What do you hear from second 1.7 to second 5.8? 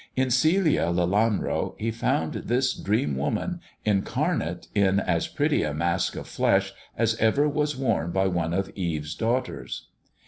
he found this 'dream woman, incarnate in as pretty a